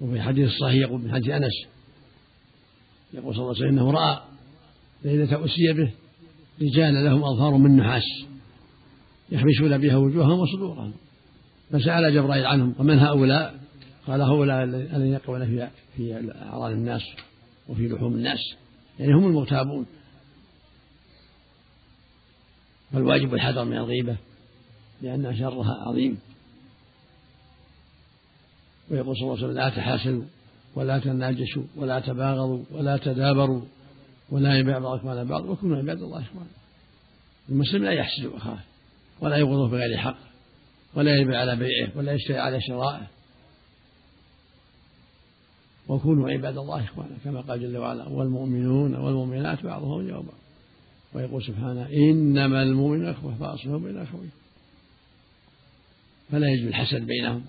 وفي 0.00 0.12
الحديث 0.12 0.48
الصحيح 0.48 0.74
يقول 0.74 1.00
من 1.00 1.12
حديث 1.12 1.28
أنس. 1.28 1.66
يقول 3.14 3.34
صلى 3.34 3.42
الله 3.42 3.54
عليه 3.54 3.66
وسلم 3.66 3.78
إنه 3.78 3.90
رأى 3.90 4.22
ليلة 5.04 5.44
أسي 5.44 5.72
به 5.72 5.92
رجال 6.62 7.04
لهم 7.04 7.24
أظفار 7.24 7.56
من 7.56 7.76
نحاس 7.76 8.04
يحبسون 9.30 9.78
بها 9.78 9.96
وجوههم 9.96 10.38
وصدورهم. 10.38 10.92
فسأل 11.70 12.14
جبرائيل 12.14 12.46
عنهم 12.46 12.74
ومن 12.78 12.98
هؤلاء؟ 12.98 13.60
قال 14.06 14.20
هؤلاء 14.20 14.64
الذين 14.64 15.12
يقعون 15.12 15.46
في 15.46 15.68
في 15.96 16.32
أعراض 16.42 16.72
الناس 16.72 17.02
وفي 17.68 17.88
لحوم 17.88 18.14
الناس. 18.14 18.38
يعني 18.98 19.12
هم 19.12 19.26
المغتابون. 19.26 19.86
فالواجب 22.92 23.34
الحذر 23.34 23.64
من 23.64 23.76
الغيبة 23.76 24.16
لأن 25.02 25.36
شرها 25.38 25.74
عظيم. 25.86 26.18
ويقول 28.90 29.16
صلى 29.16 29.22
الله 29.22 29.36
عليه 29.36 29.46
وسلم 29.46 29.56
لا 29.56 29.68
تحاسدوا 29.68 30.24
ولا 30.74 30.98
تناجشوا 30.98 31.62
ولا 31.76 32.00
تباغضوا 32.00 32.64
ولا 32.70 32.96
تدابروا 32.96 33.62
ولا 34.30 34.58
يبيع 34.58 34.78
بعضكم 34.78 35.08
على 35.08 35.24
بعض 35.24 35.44
وكونوا 35.44 35.76
عباد 35.76 36.02
الله 36.02 36.22
اخوانا 36.22 36.50
المسلم 37.48 37.84
لا 37.84 37.90
يحسد 37.90 38.26
أخاه 38.34 38.58
ولا 39.20 39.36
يبغضه 39.36 39.68
بغير 39.68 39.96
حق 39.96 40.18
ولا 40.94 41.16
يبيع 41.16 41.40
على 41.40 41.56
بيعه 41.56 41.88
ولا 41.96 42.12
يشتري 42.12 42.38
على 42.38 42.60
شرائه. 42.60 43.06
وكونوا 45.88 46.30
عباد 46.30 46.58
الله 46.58 46.84
إخوانا 46.84 47.16
كما 47.24 47.40
قال 47.40 47.60
جل 47.60 47.76
وعلا 47.76 48.08
والمؤمنون 48.08 48.94
والمؤمنات 48.94 49.64
بعضهم 49.64 49.92
اولياء 49.92 50.20
بعض. 50.20 50.34
ويقول 51.14 51.42
سبحانه 51.42 51.88
إنما 51.92 52.62
المؤمنون 52.62 53.08
إخوة 53.08 53.34
فأصلحوا 53.34 53.78
بين 53.78 53.98
اخوين 53.98 54.30
فلا 56.30 56.48
يجوز 56.48 56.66
الحسد 56.68 57.06
بينهم. 57.06 57.44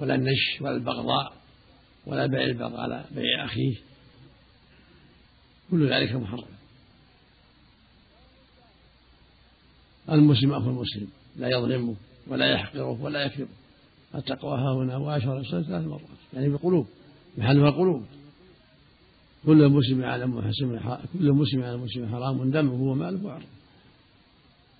ولا 0.00 0.14
النش 0.14 0.60
ولا 0.60 0.76
البغضاء 0.76 1.32
ولا 2.06 2.26
بيع 2.26 2.42
البغض 2.42 2.74
على 2.74 3.04
بيع 3.14 3.44
أخيه. 3.44 3.76
كل 5.70 5.92
ذلك 5.92 6.14
محرم. 6.14 6.44
المسلم 10.10 10.52
أخو 10.52 10.70
المسلم. 10.70 11.08
لا 11.36 11.48
يظلمه 11.48 11.96
ولا 12.26 12.52
يحقره 12.52 13.02
ولا 13.02 13.24
يكذبه 13.24 13.48
التقوى 14.14 14.58
ها 14.58 14.74
هنا 14.74 14.96
واشهر 14.96 15.40
السنة 15.40 15.62
ثلاث 15.62 15.86
مرات. 15.86 16.00
يعني 16.34 16.48
بالقلوب 16.48 16.86
محلها 17.38 17.68
القلوب. 17.68 18.04
كل 19.46 19.68
مسلم 19.68 20.04
على 20.04 20.24
كل 21.18 21.32
مسلم 21.32 21.62
على 21.62 21.76
مسلم 21.76 22.08
حرام 22.08 22.50
دمه 22.50 22.82
وماله 22.82 23.24
وعرضه. 23.24 23.46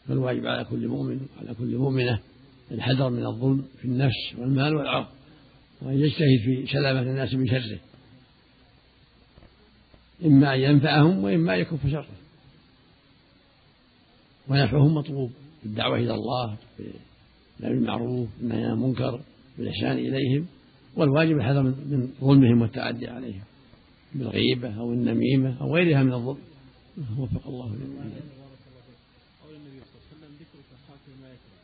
فالواجب 0.09 0.47
على 0.47 0.65
كل 0.65 0.89
مؤمن 0.89 1.21
وعلى 1.37 1.55
كل 1.55 1.77
مؤمنة 1.77 2.21
الحذر 2.71 3.11
من 3.11 3.27
الظلم 3.27 3.65
في 3.79 3.85
النفس 3.85 4.35
والمال 4.39 4.77
والعرض 4.77 5.07
وأن 5.83 5.99
يجتهد 5.99 6.41
في 6.45 6.67
سلامة 6.73 7.01
الناس 7.01 7.35
من 7.35 7.47
شره. 7.47 7.79
إما 10.25 10.55
أن 10.55 10.61
ينفعهم 10.61 11.25
وإما 11.25 11.55
أن 11.55 11.61
يكف 11.61 11.87
شره. 11.87 12.07
ونفعهم 14.49 14.95
مطلوب 14.95 15.31
بالدعوة 15.63 15.99
إلى 15.99 16.15
الله 16.15 16.57
بالأمر 16.79 17.75
بالمعروف 17.79 18.29
بالنهي 18.41 18.65
عن 18.65 18.73
المنكر 18.73 19.21
بالإحسان 19.59 19.99
إليهم 19.99 20.47
والواجب 20.97 21.37
الحذر 21.37 21.63
من 21.63 22.13
ظلمهم 22.21 22.63
والتعدي 22.63 23.09
عليهم 23.09 23.45
بالغيبة 24.15 24.81
أو 24.81 24.93
النميمة 24.93 25.61
أو 25.61 25.75
غيرها 25.75 26.03
من 26.03 26.13
الظلم. 26.13 26.43
وفق 27.19 27.49
الله 27.49 27.69
جميعا 27.69 28.11
قول 29.43 29.55
النبي 29.55 29.81
صلى 29.81 29.97
الله 29.97 30.05
عليه 30.07 30.17
وسلم 30.17 30.33
ذكرك 30.41 30.65
ما 31.23 31.29
يكره 31.29 31.61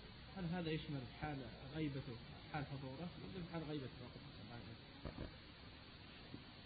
هل 0.47 0.55
هذا 0.55 0.71
يشمل 0.71 1.01
حال 1.21 1.37
غيبته 1.77 2.13
حال 2.53 2.65
حضورة؟ 2.65 3.09
ولا 3.35 3.45
حال 3.53 3.63
غيبته 3.71 3.87
فقط. 4.01 5.27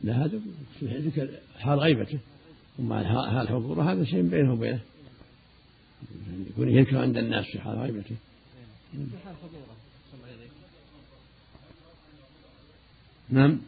لا 0.04 0.24
هذا 0.24 0.40
في 0.80 0.86
ذكر 0.86 1.28
حال 1.58 1.78
غيبته. 1.78 2.18
ومع 2.78 3.04
حال 3.04 3.48
حضورة 3.48 3.92
هذا 3.92 4.04
شيء 4.04 4.22
بينه 4.22 4.52
وبينه. 4.52 4.80
يكون 6.50 6.68
يذكر 6.68 6.98
عند 6.98 7.16
الناس 7.16 7.44
في 7.44 7.60
حال 7.60 7.78
غيبته. 7.78 8.16
في 8.92 9.18
حال 9.24 9.34
حضورة 9.36 9.80
نعم. 13.30 13.60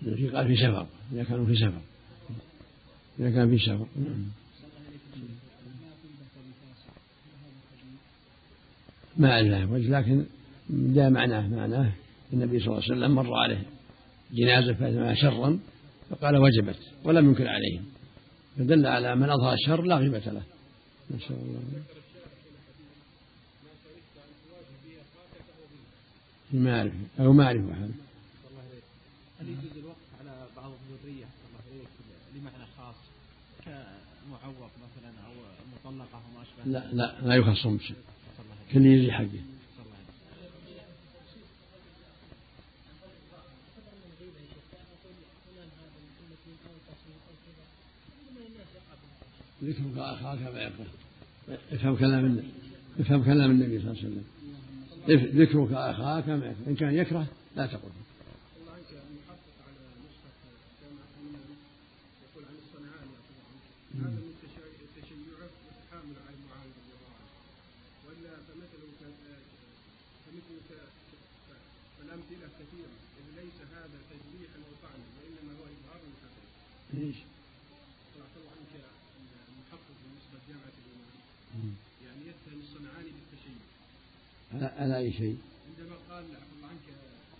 في 0.00 0.28
قال 0.28 0.46
في 0.46 0.56
سفر 0.56 0.86
إذا 1.12 1.24
كانوا 1.24 1.46
في 1.46 1.56
سفر 1.56 1.80
إذا 3.22 3.30
كان 3.30 3.50
في 3.50 3.64
سفر 3.64 3.86
ما 9.16 9.32
أعرف 9.32 9.70
وجه 9.70 9.88
لكن 9.88 10.24
جاء 10.70 11.10
معناه 11.10 11.48
معناه 11.48 11.92
النبي 12.32 12.58
صلى 12.58 12.66
الله 12.66 12.82
عليه 12.82 12.92
وسلم 12.92 13.14
مر 13.14 13.34
عليه 13.34 13.62
جنازة 14.32 14.72
فإنها 14.74 15.14
شرا 15.14 15.58
فقال 16.10 16.36
وجبت 16.36 16.78
ولم 17.04 17.28
ينكر 17.28 17.48
عليهم. 17.48 17.84
فدل 18.58 18.86
على 18.86 19.16
من 19.16 19.30
أظهر 19.30 19.52
الشر 19.52 19.82
لا 19.82 19.96
غيبة 19.96 20.18
له. 20.18 20.42
نسأل 21.10 21.36
الله. 21.36 21.62
ما 26.52 26.78
أعرف 26.78 26.92
أو 27.20 27.32
ما 27.32 27.44
أعرف 27.44 27.70
أحد. 27.70 27.90
هل 29.40 29.48
يجوز 29.48 29.78
الوقف 29.78 29.96
على 30.20 30.46
بعض 30.56 30.72
الذرية؟ 30.90 31.24
الله 31.24 31.86
لمعنى 32.34 32.66
خاص 32.78 32.94
كمعوق 33.64 34.70
مثلا 34.84 35.10
أو 35.26 35.32
مطلقة 35.74 36.22
وما 36.30 36.42
أشبه 36.42 36.72
لا 36.72 36.92
لا 36.92 37.20
لا 37.22 37.34
يخصهم 37.34 37.76
بشيء 37.76 37.96
كل 38.72 38.86
يجي 38.86 39.12
حقه 39.12 39.42
ذكرك 49.64 49.98
أخاك 49.98 50.38
ما 50.54 50.62
يكره 50.62 50.86
افهم 51.72 51.96
كلام 51.96 52.42
افهم 53.00 53.24
كلام 53.24 53.50
النبي 53.50 53.78
صلى 53.78 53.90
الله 53.90 54.02
عليه 54.02 54.08
وسلم. 54.08 54.24
ذكرك 55.42 55.72
أخاك 55.72 56.28
ما 56.28 56.46
يكره 56.46 56.68
إن 56.68 56.74
كان 56.74 56.94
يكره 56.94 57.26
لا 57.56 57.66
تقل 57.66 57.90
إيش؟ 76.94 77.16
الله 78.36 78.50
عنك 78.56 78.72
المحقق 79.48 79.96
بالنسبة 80.02 80.36
لجامعة 80.40 80.76
الإمام. 80.82 81.16
يعني 82.04 82.22
يتهم 82.30 82.58
الصنعاني 82.64 83.10
بالتشيع 83.16 83.60
على 84.82 84.98
أي 84.98 85.12
شيء؟ 85.12 85.38
عندما 85.68 85.96
قال 86.10 86.24
الله 86.24 86.68
عنك 86.72 86.86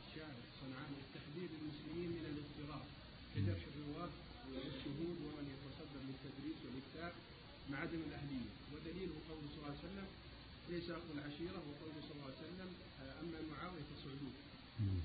الشاعر 0.09 0.36
الصنعاني 0.53 0.97
التحذير 1.04 1.48
للمسلمين 1.54 2.09
من 2.16 2.24
الاضطراب 2.32 2.84
بجرح 3.32 3.62
الرواه 3.72 4.12
والشهود 4.53 5.16
ومن 5.26 5.47
يتصدر 5.54 6.00
للتدريس 6.09 6.59
والإفتاء 6.64 7.12
مع 7.70 7.78
عدم 7.78 8.00
الأهلية. 8.09 8.50
ودليله 8.72 9.14
قوله 9.28 9.47
صلى 9.53 9.59
الله 9.60 9.74
عليه 9.78 9.86
وسلم 9.88 10.09
ليس 10.71 10.91
اخو 10.91 11.12
العشيرة 11.15 11.59
وقوله 11.69 11.99
صلى 12.09 12.12
الله 12.15 12.25
عليه 12.25 12.43
وسلم 12.45 12.71
أما 13.23 13.39
معاوية 13.53 13.83
فصعدوه. 13.91 14.33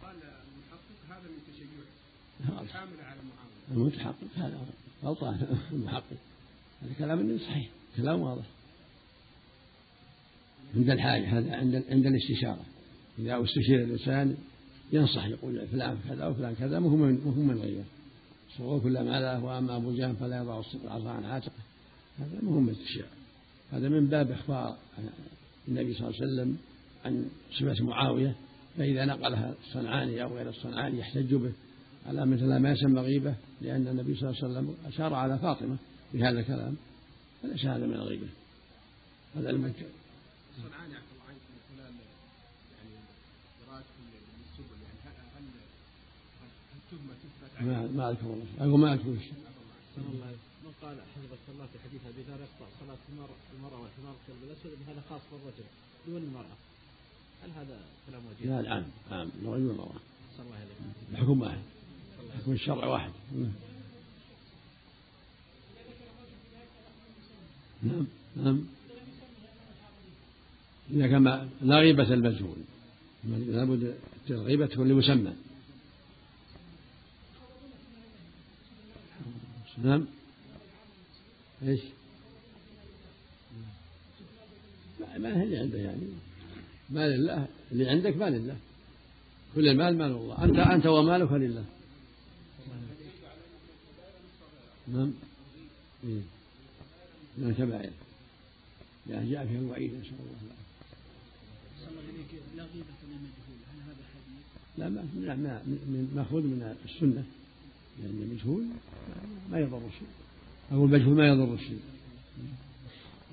قال 0.02 0.16
المحقق 0.16 0.98
هذا 1.10 1.30
من 1.30 1.40
تشيعه 1.54 2.62
الحامل 2.62 3.02
على 3.02 3.20
معاوية. 3.22 3.72
المتحقق 3.72 4.32
هذا 4.36 4.66
غلطان 5.04 5.58
المحقق. 5.72 6.18
هذا 6.82 6.94
كلام 7.00 7.20
النبي 7.20 7.40
صحيح. 7.40 7.70
كلام 7.98 8.20
واضح. 8.20 8.46
عند 10.76 10.90
الحاجة 10.90 11.40
هذا 11.40 11.56
عند 11.56 11.84
عند 11.90 12.06
الاستشارة. 12.06 12.66
إذا 13.20 13.44
استشير 13.44 13.84
الإنسان 13.84 14.38
ينصح 14.92 15.26
يقول 15.26 15.68
فلان 15.68 15.98
كذا 16.10 16.28
وفلان 16.28 16.56
كذا 16.56 16.80
مهم 16.80 17.00
مهم 17.00 17.48
من 17.48 17.62
غيره. 17.62 17.86
صغور 18.58 18.80
كل 18.80 19.00
ما 19.00 19.20
له 19.20 19.44
وأما 19.44 19.76
أبو 19.76 19.96
جهل 19.96 20.16
فلا 20.16 20.38
يضع 20.38 20.62
العصا 20.84 21.10
عن 21.10 21.26
عاتقه 21.26 21.62
هذا 22.20 22.40
مهم 22.42 22.70
الاستشارة. 22.70 23.10
هذا 23.72 23.90
من 23.90 24.08
باب 24.08 24.32
إخبار. 24.32 24.78
النبي 25.68 25.94
صلى 25.94 26.08
الله 26.08 26.22
عليه 26.22 26.32
وسلم 26.34 26.58
عن 27.06 27.30
صفة 27.60 27.86
معاوية 27.86 28.36
فإذا 28.78 29.06
نقلها 29.06 29.56
الصنعاني 29.68 30.24
أو 30.24 30.38
غير 30.38 30.50
الصنعاني 30.50 31.00
يحتج 31.00 31.36
به. 31.36 31.52
على 32.08 32.26
مثل 32.26 32.58
ما 32.58 32.72
يسمى 32.72 33.02
غيبة 33.02 33.36
لأن 33.62 33.88
النبي 33.88 34.16
صلى 34.16 34.30
الله 34.30 34.44
عليه 34.44 34.54
وسلم 34.54 34.76
أشار 34.86 35.14
على 35.14 35.40
فاطمة 35.40 35.78
في 36.12 36.24
هذا 36.24 36.40
الكلام 36.40 36.76
فليس 37.44 37.66
هذا 37.66 37.86
من 37.86 37.94
الغيبة. 37.94 38.28
هذا 39.36 39.50
المنكر 39.50 39.86
صنعاني 40.58 40.96
عفى 40.96 41.12
الله 41.14 41.26
عنك 41.30 41.42
من 41.50 41.60
خلال 41.70 41.94
يعني 42.78 42.96
دراسة 43.68 43.94
للسبل 44.14 44.78
يعني 44.84 45.00
هل 45.06 45.16
هل 45.38 45.44
التهمة 46.76 47.14
تثبت 47.14 47.62
ما 47.62 48.04
ما 48.04 48.10
أذكر 48.10 48.28
والله. 48.28 48.46
أقول 48.60 48.80
ما 48.80 48.94
أذكر. 48.94 49.18
قال 50.88 50.98
حفظك 51.16 51.44
الله 51.50 51.66
في 51.74 51.80
حديث 51.80 52.02
أبي 52.06 52.22
ذر 52.22 52.40
يقطع 52.42 52.68
صلاة 52.80 52.98
المرأة 53.54 53.82
والحمار 53.82 54.16
الكلب 54.22 54.44
الأسود 54.44 54.78
هذا 54.88 55.04
خاص 55.10 55.22
بالرجل 55.32 55.64
دون 56.08 56.22
المرأة. 56.22 56.56
هل 57.44 57.50
هذا 57.52 57.80
كلام 58.08 58.22
وجيه؟ 58.26 58.50
لا 58.50 58.60
العام 58.60 58.86
عام 59.12 59.30
الرجل 59.42 59.66
والمرأة 59.66 60.00
صلى 60.38 60.46
الله 60.46 60.56
عليه 60.56 60.66
الحكم 61.12 61.42
واحد. 61.42 61.58
حكم 62.42 62.52
الشرع 62.52 62.86
واحد. 62.86 63.12
نعم. 67.84 68.06
نعم 68.36 68.66
إذا 70.92 71.08
كان 71.08 71.50
لا 71.62 71.80
غيبة 71.80 72.14
المجهول 72.14 72.58
لابد 73.24 73.98
الغيبة 74.30 74.66
تكون 74.66 74.88
لمسمى. 74.88 75.34
نعم. 79.84 80.17
إيش؟ 81.64 81.80
ما 85.18 85.44
اللي 85.44 85.58
عنده 85.58 85.78
يعني 85.78 86.02
مال 86.90 87.14
الله 87.14 87.48
اللي 87.72 87.90
عندك 87.90 88.18
مال 88.18 88.36
الله 88.36 88.58
كل 89.56 89.68
المال 89.68 89.98
مال 89.98 90.12
الله 90.12 90.44
أنت 90.44 90.56
أنت 90.60 90.86
ومالك 90.86 91.32
لله 91.32 91.66
نعم 94.88 95.14
إيه. 96.04 96.22
من 97.38 97.50
الكبائر 97.50 97.92
يعني 99.10 99.32
جاء 99.32 99.46
فيها 99.46 99.60
الوعيد 99.60 99.92
نسأل 99.94 100.14
الله 100.20 100.58
العافية 102.56 102.58
لا 102.58 102.64
هل 103.74 103.80
هذا 103.82 104.04
حديث؟ 104.14 105.28
لا 105.28 105.36
ما 105.36 105.62
مأخوذ 106.16 106.42
من 106.42 106.76
السنة 106.86 107.24
لأن 108.00 108.22
المجهول 108.22 108.66
ما 109.52 109.60
يضر 109.60 109.82
الشيء 109.88 110.08
أو 110.72 110.86
المجهول 110.86 111.16
ما 111.16 111.28
يضر 111.28 111.54
الشيء 111.54 111.78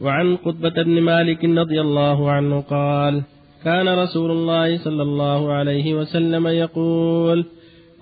وعن 0.01 0.37
قطبة 0.37 0.83
بن 0.83 1.01
مالك 1.01 1.45
رضي 1.45 1.81
الله 1.81 2.31
عنه 2.31 2.61
قال 2.61 3.23
كان 3.65 3.89
رسول 3.89 4.31
الله 4.31 4.79
صلى 4.79 5.03
الله 5.03 5.53
عليه 5.53 5.95
وسلم 5.95 6.47
يقول 6.47 7.45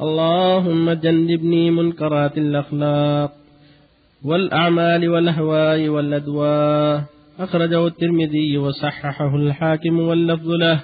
اللهم 0.00 0.92
جنبني 0.92 1.70
منكرات 1.70 2.38
الأخلاق 2.38 3.32
والأعمال 4.24 5.08
والأهواء 5.08 5.88
والأدواء. 5.88 7.04
أخرجه 7.38 7.86
الترمذي 7.86 8.58
وصححه 8.58 9.36
الحاكم 9.36 10.00
واللفظ 10.00 10.48
له. 10.48 10.80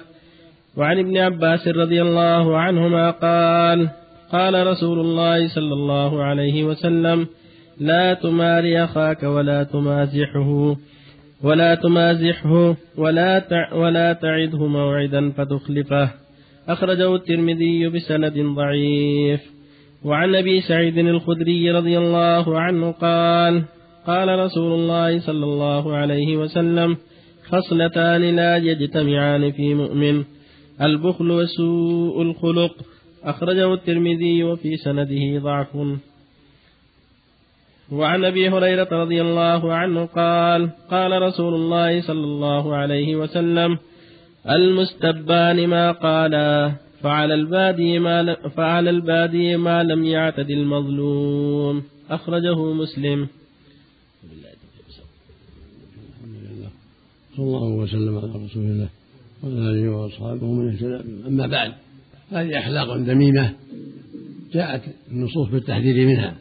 وعن 0.77 0.99
ابن 0.99 1.17
عباس 1.17 1.67
رضي 1.67 2.01
الله 2.01 2.57
عنهما 2.57 3.11
قال 3.11 3.89
قال 4.31 4.67
رسول 4.67 4.99
الله 4.99 5.47
صلى 5.47 5.73
الله 5.73 6.23
عليه 6.23 6.63
وسلم 6.63 7.27
لا 7.79 8.13
تماري 8.13 8.83
أخاك 8.83 9.23
ولا 9.23 9.63
تمازحه 9.63 10.75
ولا 11.43 11.75
تمازحه 11.75 12.75
ولا 12.97 13.45
ولا 13.73 14.13
تعده 14.13 14.67
موعدا 14.67 15.31
فتخلفه. 15.31 16.09
أخرجه 16.67 17.15
الترمذي 17.15 17.89
بسند 17.89 18.37
ضعيف. 18.55 19.41
وعن 20.03 20.35
أبي 20.35 20.61
سعيد 20.61 20.97
الخدري 20.97 21.71
رضي 21.71 21.97
الله 21.97 22.59
عنه 22.59 22.91
قال 22.91 23.63
قال 24.07 24.39
رسول 24.39 24.79
الله 24.79 25.19
صلى 25.19 25.45
الله 25.45 25.95
عليه 25.95 26.37
وسلم 26.37 26.97
خصلتان 27.49 28.21
لا 28.35 28.57
يجتمعان 28.57 29.51
في 29.51 29.73
مؤمن 29.73 30.23
البخل 30.81 31.31
وسوء 31.31 32.21
الخلق. 32.21 32.75
أخرجه 33.23 33.73
الترمذي 33.73 34.43
وفي 34.43 34.77
سنده 34.77 35.39
ضعف. 35.39 35.77
وعن 37.91 38.25
أبي 38.25 38.49
هريرة 38.49 38.87
رضي 38.91 39.21
الله 39.21 39.73
عنه 39.73 40.05
قال 40.05 40.69
قال 40.91 41.21
رسول 41.21 41.53
الله 41.53 42.01
صلى 42.01 42.23
الله 42.23 42.75
عليه 42.75 43.15
وسلم 43.15 43.77
المستبان 44.49 45.67
ما 45.67 45.91
قالا 45.91 46.71
فعلى 47.01 47.33
البادي 47.33 47.99
ما 47.99 48.35
فعلى 48.35 48.89
البادي 48.89 49.57
ما 49.57 49.83
لم 49.83 50.03
يعتد 50.03 50.49
المظلوم. 50.49 51.83
أخرجه 52.09 52.73
مسلم. 52.73 53.27
صلى 57.37 57.45
الله 57.45 57.67
وسلم 57.67 58.17
على 58.17 58.45
رسول 58.45 58.63
الله 58.63 58.89
وعلى 59.43 59.69
آله 59.69 59.89
وأصحابه 59.89 60.43
ومن 60.43 60.69
اهتدى. 60.69 61.27
أما 61.27 61.47
بعد 61.47 61.71
هذه 62.31 62.59
أخلاق 62.59 62.97
ذميمة 62.97 63.53
جاءت 64.53 64.81
النصوص 65.11 65.49
بالتحذير 65.49 66.07
منها. 66.07 66.35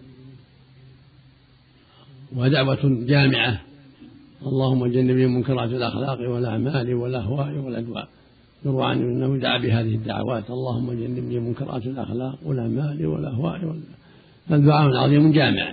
ودعوة 2.36 2.78
جامعة. 2.84 3.60
اللهم 4.46 4.86
جنبني 4.86 5.26
منكرات 5.26 5.70
الأخلاق 5.70 6.30
والأعمال 6.30 6.94
والأهواء 6.94 7.58
والأدواء 7.58 8.08
يروى 8.64 8.84
عنه 8.84 9.02
أنه 9.02 9.36
دعا 9.36 9.58
بهذه 9.58 9.94
الدعوات. 9.94 10.50
اللهم 10.50 10.92
جنبني 10.92 11.38
منكرات 11.40 11.86
الأخلاق 11.86 12.38
والأعمال 12.46 13.06
والأهواء 13.06 13.76
الدعاء 14.50 14.96
عظيم 14.96 15.32
جامع. 15.32 15.72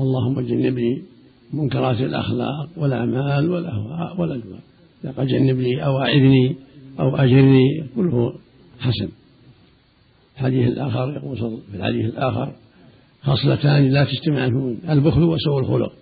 اللهم 0.00 0.40
جنبني 0.40 1.02
منكرات 1.52 2.00
الأخلاق 2.00 2.68
والأعمال 2.76 3.50
والأهواء 3.50 4.20
والأدواء 4.20 4.60
لقد 5.04 5.26
جنبني 5.26 5.84
أو 5.84 5.98
أعذني 5.98 6.56
أو 7.00 7.16
أجرني. 7.16 7.84
كله 7.96 8.32
حسن. 8.80 9.08
الحديث 10.36 10.68
الآخر 10.68 11.12
يقول 11.16 11.36
في 11.70 11.76
الحديث 11.76 12.04
الآخر. 12.04 12.52
خصلتان 13.22 13.88
لا 13.88 14.04
تجتمعان 14.04 14.50
في 14.50 14.92
البخل 14.92 15.22
وسوء 15.22 15.58
الخلق. 15.60 15.92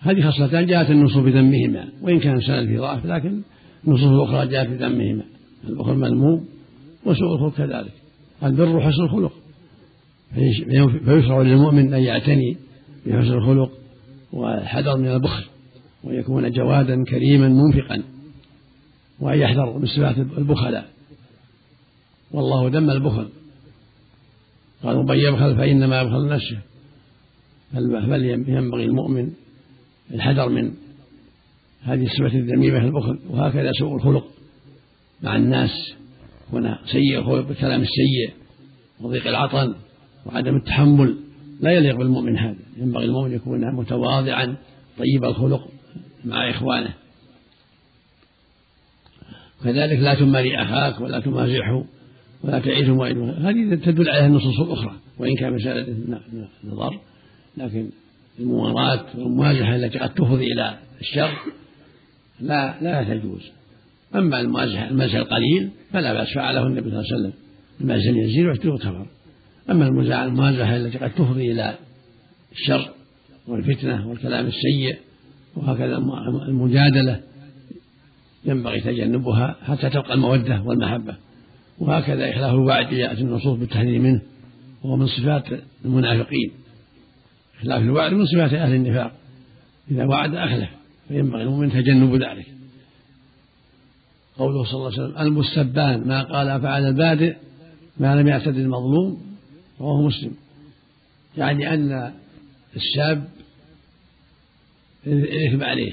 هذه 0.00 0.30
خصلتان 0.30 0.66
جاءت 0.66 0.90
النصوص 0.90 1.16
بذمهما 1.16 1.88
وإن 2.02 2.20
كان 2.20 2.40
سند 2.40 2.66
في 2.66 2.76
ضعف 2.76 3.06
لكن 3.06 3.40
النصوص 3.86 4.08
الأخرى 4.08 4.46
جاءت 4.46 4.68
بذمهما. 4.68 5.22
البخل 5.68 5.94
مذموم 5.94 6.44
وسوء 7.06 7.34
الخلق 7.34 7.56
كذلك. 7.56 7.92
البر 8.42 8.80
حسن 8.80 9.02
الخلق. 9.02 9.32
فيشرع 11.04 11.42
للمؤمن 11.42 11.94
أن 11.94 12.02
يعتني 12.02 12.56
بحسن 13.06 13.32
الخلق 13.32 13.70
والحذر 14.32 14.96
من 14.96 15.08
البخل 15.08 15.44
وأن 16.04 16.14
يكون 16.14 16.50
جوادا 16.50 17.04
كريما 17.04 17.48
منفقا 17.48 18.02
وأن 19.20 19.38
يحذر 19.38 19.78
من 19.78 19.86
صفات 19.86 20.18
البخلاء. 20.18 20.88
والله 22.32 22.68
ذم 22.68 22.90
البخل. 22.90 23.28
قال 24.84 24.96
ومن 24.96 25.16
يبخل 25.16 25.56
فإنما 25.56 26.00
يبخل 26.00 26.28
نفسه 26.28 26.58
بل 28.06 28.24
ينبغي 28.48 28.84
المؤمن 28.84 29.32
الحذر 30.14 30.48
من 30.48 30.74
هذه 31.82 32.04
الصفة 32.04 32.38
الذميمة 32.38 32.78
البخل 32.78 33.18
وهكذا 33.30 33.70
سوء 33.78 33.96
الخلق 33.96 34.26
مع 35.22 35.36
الناس. 35.36 35.94
يكون 36.48 36.76
سيء 36.92 37.18
الخلق 37.18 37.48
بالكلام 37.48 37.82
السيء 37.82 38.32
وضيق 39.00 39.26
العطن 39.26 39.74
وعدم 40.26 40.56
التحمل. 40.56 41.16
لا 41.60 41.72
يليق 41.72 41.96
بالمؤمن 41.96 42.38
هذا. 42.38 42.56
ينبغي 42.76 43.04
المؤمن 43.04 43.32
يكون 43.32 43.74
متواضعا 43.74 44.56
طيب 44.98 45.24
الخلق 45.24 45.68
مع 46.24 46.50
إخوانه. 46.50 46.94
كذلك 49.64 49.98
لا 49.98 50.14
تماري 50.14 50.62
أخاك 50.62 51.00
ولا 51.00 51.20
تمازحه. 51.20 51.84
ولا 52.44 52.58
تعيدهم 52.58 52.98
وعيدهم 52.98 53.30
هذه 53.30 53.74
تدل 53.74 54.08
عليها 54.08 54.26
النصوص 54.26 54.60
الأخرى 54.60 54.92
وإن 55.18 55.34
كان 55.36 55.52
مسألة 55.52 55.96
نظر 56.64 57.00
لكن 57.56 57.90
المواراة 58.40 59.04
والمواجهة 59.14 59.76
التي 59.76 59.98
قد 59.98 60.14
تفضي 60.14 60.52
إلى 60.52 60.78
الشر 61.00 61.30
لا 62.40 62.74
لا 62.80 63.04
تجوز. 63.04 63.50
أما 64.14 64.40
المازح 64.40 64.82
المزح 64.82 65.14
القليل 65.14 65.70
فلا 65.92 66.12
بأس 66.12 66.34
فعله 66.34 66.66
النبي 66.66 66.90
صلى 66.90 67.00
الله 67.00 67.04
عليه 67.12 67.16
وسلم. 67.20 67.32
المزح 67.80 68.08
اليسير 68.08 68.46
يعتبر 68.46 69.06
أما 69.70 69.86
المازحة 70.24 70.76
التي 70.76 70.98
قد 70.98 71.10
تفضي 71.10 71.52
إلى 71.52 71.74
الشر 72.52 72.90
والفتنة 73.48 74.08
والكلام 74.08 74.46
السيء 74.46 74.96
وهكذا 75.56 75.96
المجادلة 76.48 77.20
ينبغي 78.44 78.80
تجنبها 78.80 79.56
حتى 79.62 79.90
تبقى 79.90 80.14
المودة 80.14 80.62
والمحبة. 80.62 81.16
وهكذا 81.78 82.30
إخلاف 82.30 82.54
الوعد 82.54 82.94
جاءت 82.94 83.18
النصوص 83.18 83.58
بالتحذير 83.58 84.00
منه 84.00 84.22
وهو 84.82 84.96
من 84.96 85.06
صفات 85.06 85.44
المنافقين. 85.84 86.50
إخلاف 87.58 87.82
الوعد 87.82 88.12
من 88.12 88.26
صفات 88.26 88.52
أهل 88.52 88.74
النفاق. 88.74 89.12
إذا 89.90 90.04
وعد 90.04 90.34
أخلف 90.34 90.70
فينبغي 91.08 91.42
المؤمن 91.42 91.72
تجنب 91.72 92.14
ذلك. 92.14 92.46
قوله 94.38 94.64
صلى 94.64 94.74
الله 94.74 94.92
عليه 94.92 95.02
وسلم 95.02 95.18
المستبان 95.26 96.08
ما 96.08 96.22
قال 96.22 96.62
فعل 96.62 96.86
البادئ 96.86 97.36
ما 97.96 98.16
لم 98.16 98.28
يعتد 98.28 98.56
المظلوم 98.56 99.36
رواه 99.80 100.02
مسلم. 100.02 100.32
يعني 101.36 101.74
أن 101.74 102.12
الشاب 102.76 103.28
الإثم 105.06 105.64
عليه 105.64 105.92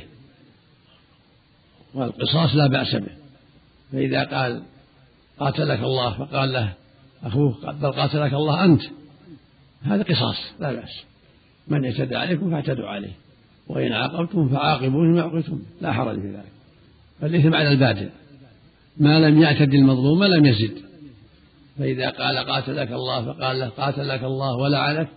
والقصاص 1.94 2.56
لا 2.56 2.68
بأس 2.68 2.96
به. 2.96 3.12
فإذا 3.92 4.24
قال 4.24 4.64
قاتلك 5.42 5.80
الله 5.80 6.18
فقال 6.18 6.54
له 6.54 6.74
أخوه 7.24 7.74
بل 7.82 7.92
قاتلك 7.92 8.34
الله 8.34 8.66
أنت. 8.66 8.82
هذا 9.84 10.04
قصاص 10.04 10.38
لا 10.60 10.72
بأس. 10.72 11.04
من 11.68 11.86
اعتدى 11.86 12.16
عليكم 12.16 12.52
فاعتدوا 12.52 12.88
عليه. 12.88 13.14
وإن 13.68 13.92
عاقبتم 13.92 14.50
فعاقبوا 14.50 15.04
بما 15.04 15.22
عوقبتم 15.22 15.62
لا 15.82 15.94
حرج 15.94 16.22
في 16.22 16.28
ذلك. 16.28 16.52
فالإثم 17.22 17.56
على 17.56 17.70
البادئ. 17.70 18.10
ما 18.98 19.20
لم 19.20 19.42
يعتد 19.42 19.74
المظلوم 19.74 20.24
لم 20.24 20.46
يزد. 20.46 20.78
فإذا 21.80 22.10
قال 22.10 22.38
قاتلك 22.38 22.92
الله 22.92 23.26
فقال 23.26 23.60
له 23.60 23.70
قاتلك 23.70 24.24
الله 24.24 24.58
ولعنك 24.58 25.08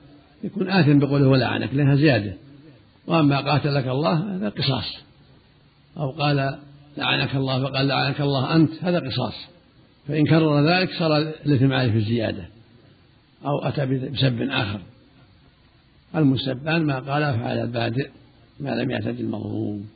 يكون 0.44 0.70
آثم 0.70 0.98
بقوله 0.98 1.28
ولعنك 1.28 1.74
لها 1.74 1.94
زيادة. 1.94 2.34
وأما 3.06 3.40
قاتلك 3.40 3.86
الله 3.86 4.36
هذا 4.36 4.48
قصاص. 4.48 5.04
أو 5.96 6.10
قال 6.10 6.58
لعنك 6.96 7.34
الله 7.34 7.62
فقال 7.62 7.88
لعنك 7.88 8.20
الله 8.20 8.56
أنت 8.56 8.70
هذا 8.84 8.98
قصاص. 8.98 9.53
فإن 10.08 10.26
كرر 10.26 10.68
ذلك 10.68 10.90
صار 10.98 11.18
الإثم 11.18 11.72
عليه 11.72 11.92
في 11.92 11.98
الزيادة 11.98 12.48
أو 13.44 13.58
أتى 13.58 13.86
بسب 13.86 14.42
آخر. 14.42 14.80
المستبان 16.16 16.82
ما 16.86 16.94
قال 16.94 17.38
فعل 17.38 17.58
البادئ 17.58 18.10
ما 18.60 18.70
لم 18.70 18.90
يعتد 18.90 19.20
المظلوم. 19.20 19.88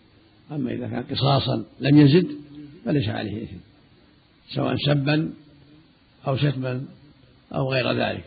أما 0.52 0.70
إذا 0.70 0.88
كان 0.88 1.02
قصاصا 1.02 1.64
لم 1.80 1.98
يزد 1.98 2.28
فليس 2.84 3.08
عليه 3.08 3.44
إثم 3.44 3.56
سواء 4.54 4.76
سبا 4.76 5.32
أو 6.26 6.36
شتما 6.36 6.84
أو 7.54 7.72
غير 7.72 7.92
ذلك 7.92 8.24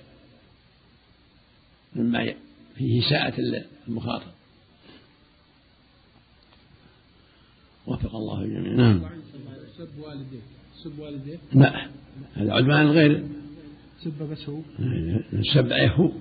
مما 1.95 2.33
فيه 2.75 3.01
ساعة 3.09 3.33
المخاطب. 3.87 4.31
وفق 7.87 8.15
الله 8.15 8.41
الجميع 8.41 8.73
نعم. 8.73 9.03
والديه 9.03 10.01
والديه 10.01 10.60
لا 11.53 11.87
هذا 12.33 12.53
عدوان 12.53 12.87
غير 12.87 13.23
سب 14.03 14.11
بس 14.31 14.49
هو؟ 14.49 14.59
سب 15.53 15.71
هو. 15.71 16.11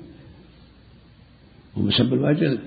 ومسب 1.77 2.13
الوالدين 2.15 2.59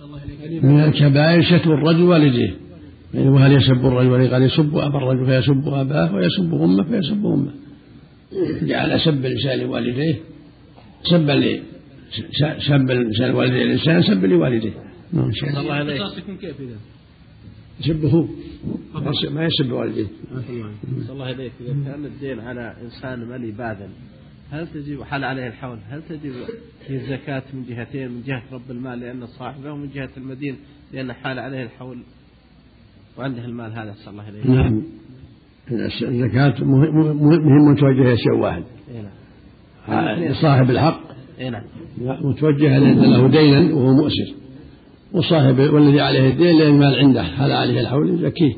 يعني 0.00 0.60
من 0.60 0.80
الكبائر 0.80 1.42
شتم 1.42 1.70
الرجل 1.70 2.02
والديه. 2.02 2.56
يعني 3.14 3.28
وهل 3.28 3.52
يسب 3.52 3.86
الرجل 3.86 4.10
والديه؟ 4.10 4.30
قال 4.30 4.42
يسب 4.42 4.76
أبا 4.76 4.98
الرجل 4.98 5.26
فيسب 5.26 5.68
أباه 5.68 6.14
ويسب 6.14 6.54
أمه 6.54 6.82
فيسب 6.82 7.26
أمه. 7.26 7.52
جعل 8.62 9.00
سب 9.00 9.26
الانسان 9.26 9.58
لوالديه 9.58 10.20
سبا 11.10 11.32
ل 11.32 11.62
سب 12.68 12.90
الانسان 12.90 13.34
والديه 13.34 13.62
الإنسان 13.62 14.02
سب 14.02 14.24
لوالديه. 14.24 14.74
نعم 15.12 15.30
الله 15.56 15.72
عليك 15.72 16.02
كيف 16.40 16.60
إذا؟ 16.60 16.76
يسبه 17.80 18.28
ما 19.30 19.44
يسب 19.44 19.72
والديه. 19.72 20.06
صلى 21.06 21.12
الله 21.12 21.24
عليك. 21.24 21.52
إذا 21.60 21.72
كان 21.84 22.04
الدين 22.04 22.40
على 22.40 22.76
إنسان 22.82 23.28
ملي 23.28 23.50
باذل 23.50 23.90
هل 24.52 24.66
تجب 24.66 25.02
حال 25.02 25.24
عليه 25.24 25.46
الحول 25.46 25.78
هل 25.88 26.02
تجب 26.02 26.32
في 26.86 26.94
الزكاة 26.94 27.42
من 27.54 27.64
جهتين 27.68 28.10
من 28.10 28.22
جهة 28.22 28.42
رب 28.52 28.70
المال 28.70 29.00
لأن 29.00 29.26
صاحبه 29.26 29.72
ومن 29.72 29.90
جهة 29.94 30.08
المدين 30.16 30.56
لأن 30.92 31.12
حال 31.12 31.38
عليه 31.38 31.62
الحول 31.62 31.98
وعنده 33.18 33.44
المال 33.44 33.72
هذا؟ 33.72 33.94
صلى 34.04 34.10
الله 34.12 34.22
عليه 34.22 34.46
نعم. 34.46 34.82
الزكاة 36.02 36.64
مهم 36.64 37.72
متوجهة 37.72 38.02
إلى 38.02 38.16
شيء 38.16 38.32
واحد. 38.32 38.62
إيه 38.90 39.02
نعم. 39.88 40.24
لصاحب 40.24 40.70
الحق. 40.70 41.00
إيه 41.38 41.50
نعم. 41.50 41.64
متوجهة 42.00 42.78
لأن 42.78 42.98
له 42.98 43.28
دينا 43.28 43.74
وهو 43.74 43.92
مؤسر 43.94 44.41
وصاحب 45.14 45.58
والذي 45.58 46.00
عليه 46.00 46.30
الدين 46.30 46.58
لأن 46.58 46.68
المال 46.74 46.94
عنده 46.94 47.22
هذا 47.22 47.54
عليه 47.54 47.80
الحول 47.80 48.14
يزكيه. 48.14 48.54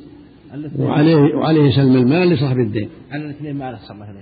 وعليه 0.78 1.16
وعليه 1.16 1.70
سلم 1.76 1.96
المال 1.96 2.28
لصاحب 2.28 2.58
الدين. 2.58 2.88
على 3.12 3.24
الاثنين 3.24 3.56
ما 3.56 3.76
صلى 3.76 3.94
الله 3.94 4.06
عليه 4.06 4.20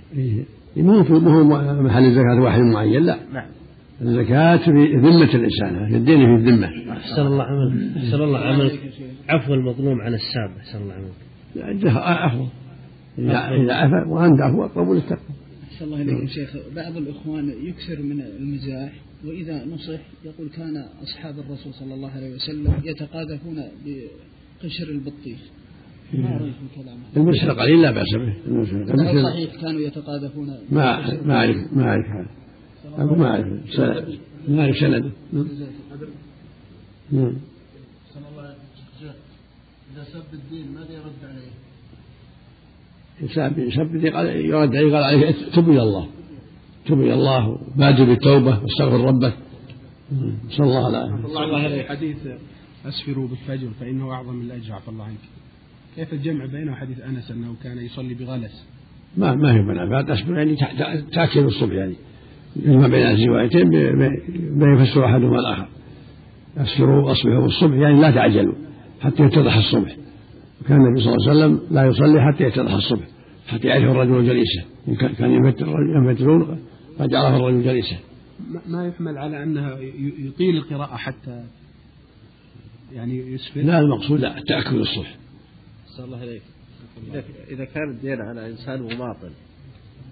إيه. 0.77 0.83
ما 0.83 0.97
هو 0.99 1.03
في- 1.03 1.13
ما 1.13 1.33
هو 1.33 1.43
محل 1.83 2.03
الزكاة 2.05 2.41
واحد 2.41 2.59
معين 2.61 3.03
لا. 3.03 3.17
نعم. 3.33 3.45
الزكاة 4.01 4.57
في 4.57 4.95
ذمة 4.95 5.35
الإنسان 5.35 5.89
في 5.89 5.95
الدين 5.97 6.17
في 6.17 6.43
الذمة. 6.43 6.67
أحسن 6.91 7.21
الله 7.21 7.43
عملك 7.43 7.97
أحسن 7.97 8.15
الله 8.23 8.39
عملك 8.39 8.79
عفو 9.29 9.53
المظلوم 9.53 10.01
عن 10.01 10.13
الساب 10.13 10.49
أحسن 10.59 10.81
الله 10.81 10.93
عملك 10.93 11.13
عنده 11.67 11.91
عفو. 11.91 12.45
إذا 13.19 13.73
عفا 13.73 14.07
وأنت 14.09 14.41
عفو 14.41 14.63
قبول 14.81 14.97
التقوى. 14.97 15.19
أحسن 15.73 15.85
الله 15.85 16.01
إليكم 16.01 16.27
شيخ. 16.27 16.49
بعض 16.75 16.97
الإخوان 16.97 17.49
يكثر 17.49 18.03
من 18.03 18.21
المزاح. 18.39 18.91
وإذا 19.25 19.65
نصح 19.65 19.99
يقول 20.25 20.49
كان 20.49 20.85
أصحاب 21.03 21.39
الرسول 21.39 21.73
صلى 21.73 21.93
الله 21.93 22.09
عليه 22.09 22.35
وسلم 22.35 22.81
يتقاذفون 22.83 23.63
بقشر 23.85 24.89
البطيخ 24.89 25.39
ما 26.13 26.51
كلامه؟ 26.75 27.03
المسح 27.17 27.43
القليل 27.43 27.81
لا 27.81 27.91
بأس 27.91 28.13
به 28.15 28.35
القليل 28.47 29.23
صحيح 29.23 29.61
كانوا 29.61 29.81
يتقاذفون 29.81 30.57
ما 30.71 31.21
ما 31.25 31.35
أعرف 31.35 31.73
ما 31.73 31.83
أعرف 31.83 32.05
هذا 32.05 32.29
أقول 32.85 33.17
ما 33.17 33.27
أعرف 33.27 33.47
سند 33.73 34.19
ما 34.47 34.61
أعرف 34.61 34.77
سنده 34.77 35.11
نعم. 35.33 35.47
نعم 37.11 37.35
اذا 39.93 40.03
سب 40.03 40.33
الدين 40.33 40.71
ماذا 40.71 40.93
يرد 40.93 41.23
عليه؟ 41.23 41.51
قال 44.09 44.27
يرد 44.27 44.75
عليه 44.75 44.93
قال 44.95 45.03
عليه 45.03 45.31
تب 45.55 45.69
إلى 45.69 45.81
الله 45.81 46.07
تب 46.85 47.01
إلى 47.01 47.13
الله 47.13 47.57
بادر 47.75 48.03
بالتوبة 48.05 48.59
واستغفر 48.63 49.05
ربك. 49.07 49.33
صلى 50.49 50.65
الله 50.67 50.85
عليه 50.85 50.97
وسلم 51.13 51.27
صلى 51.27 51.43
الله 51.45 51.57
عليه 51.59 51.83
حديث 51.83 52.17
أسفروا 52.85 53.27
بالفجر 53.27 53.67
فإنه 53.79 54.11
أعظم 54.11 54.35
من 54.35 54.45
الأجر 54.45 54.73
عفى 54.73 54.87
الله 54.87 55.03
عنك. 55.03 55.17
كيف 55.95 56.13
الجمع 56.13 56.45
بينه 56.45 56.71
وحديث 56.71 56.99
أنس 57.01 57.31
أنه 57.31 57.55
كان 57.63 57.77
يصلي 57.77 58.13
بغلس؟ 58.13 58.65
ما 59.17 59.35
ما 59.35 59.53
هي 59.53 59.89
بعد 59.89 60.09
أسبوع 60.11 60.37
يعني 60.37 60.55
تأكل 61.11 61.39
الصبح 61.45 61.73
يعني. 61.73 61.93
يجمع 62.55 62.87
بين 62.87 63.69
ب- 63.69 64.59
بين 64.59 64.73
يفسر 64.75 65.05
أحدهما 65.05 65.39
الآخر. 65.39 65.67
أسفروا 66.57 67.11
أصبحوا 67.11 67.41
بالصبح 67.41 67.73
يعني 67.75 68.01
لا 68.01 68.11
تعجلوا 68.11 68.53
حتى 69.01 69.23
يتضح 69.23 69.55
الصبح. 69.57 69.95
وكان 70.61 70.77
النبي 70.85 71.01
صلى 71.01 71.13
الله 71.15 71.29
عليه 71.29 71.39
وسلم 71.39 71.61
لا 71.75 71.85
يصلي 71.85 72.21
حتى 72.21 72.43
يتضح 72.43 72.73
الصبح 72.73 73.07
حتى 73.47 73.67
يعرف 73.67 73.83
الرجل 73.91 74.25
جليسه. 74.25 74.63
كان 74.99 75.13
كان 75.13 75.45
يفتر 75.45 75.67
يفترون 76.11 76.59
قد 76.99 77.13
عرف 77.15 77.35
الرجل 77.41 77.63
جليسه 77.63 77.99
ما- 78.67 78.87
يحمل 78.87 79.17
على 79.17 79.43
أنها 79.43 79.79
ي- 79.79 80.13
يطيل 80.27 80.57
القراءة 80.57 80.95
حتى 80.95 81.43
يعني 82.93 83.17
يسفر؟ 83.33 83.61
لا 83.61 83.79
المقصود 83.79 84.19
لا 84.19 84.43
تأكل 84.47 84.81
الصبح 84.81 85.15
صلى 85.87 86.05
الله 86.05 86.17
عليك 86.19 86.41
إذا 87.49 87.65
كان 87.65 87.89
الدين 87.89 88.21
على 88.21 88.47
إنسان 88.49 88.81
مماطل 88.81 89.29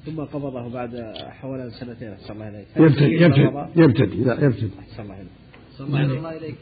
ثم 0.06 0.20
قبضه 0.22 0.70
بعد 0.70 1.14
حوالي 1.18 1.72
سنتين 1.72 2.16
صلى 2.20 2.32
الله 2.34 2.46
عليك 2.46 2.68
هل 2.76 2.84
يبتدي 2.84 3.06
يبتدي؟ 3.24 3.82
يبتدي 3.82 4.24
لا 4.24 4.46
يبتدي. 4.46 4.70
صلى 4.98 5.04
الله 5.04 5.16
عليك 5.16 5.28
صلى 5.78 5.88
الله 6.18 6.28
عليك 6.28 6.56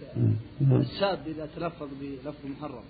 نعم. 0.62 0.82
الشاب 0.82 1.20
إذا 1.28 1.50
تلفظ 1.56 1.88
بلفظ 2.02 2.46
محرم 2.60 2.84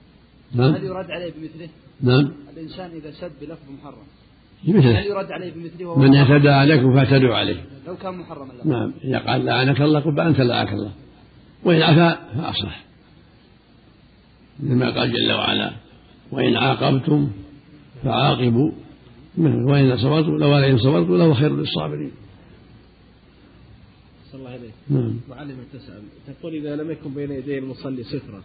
نعم. 0.56 0.74
هل 0.76 0.84
يرد 0.84 1.12
عليه 1.12 1.32
بمثله؟ 1.38 1.70
نعم. 2.02 2.32
الإنسان 2.54 2.92
إذا 2.92 3.12
سب 3.12 3.32
بلفظ 3.42 3.70
محرم. 3.80 4.04
مثله. 4.68 5.00
هل 5.00 5.06
يرد 5.06 5.32
عليه 5.32 5.54
بمثله 5.54 6.00
من؟ 6.00 6.16
اعتدى 6.16 6.50
عليكم 6.50 6.96
فاعتدوا 6.96 7.36
عليه. 7.36 7.66
لو 7.88 7.96
كان 7.96 8.14
محرما 8.14 8.54
له. 8.54 8.66
نعم 8.66 8.94
إذا 9.04 9.20
قال 9.20 9.46
لعنك 9.46 9.82
الله 9.82 10.00
قل 10.00 10.20
أنت 10.20 10.40
لعنك 10.40 10.74
الله. 10.74 10.92
وإن 11.64 11.82
عفا 11.82 12.16
فأصلح. 12.38 12.86
لما 14.60 14.90
قال 14.90 15.12
جل 15.12 15.32
وعلا 15.32 15.72
وإن 16.32 16.56
عاقبتم 16.56 17.32
فعاقبوا. 18.04 18.72
وإن 19.38 19.98
صبرتم 19.98 20.38
لو 20.38 20.58
إن 20.58 20.78
صبرتم 20.78 21.16
لهو 21.16 21.34
خير 21.34 21.56
للصابرين. 21.56 22.12
صلى 24.32 24.40
الله 24.40 24.50
عليك 24.50 24.74
نعم. 24.90 25.20
وعلم 25.30 25.58
تسأل. 25.74 26.02
تقول 26.28 26.54
إذا 26.56 26.76
لم 26.76 26.92
يكن 26.92 27.14
بين 27.14 27.32
يدي 27.32 27.58
المصلي 27.58 28.04
سترة 28.04 28.44